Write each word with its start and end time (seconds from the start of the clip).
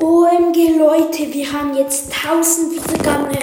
OMG 0.00 0.78
Leute, 0.78 1.32
wir 1.32 1.52
haben 1.52 1.76
jetzt 1.76 2.12
1000 2.24 2.72
Wiedergaben. 2.72 3.37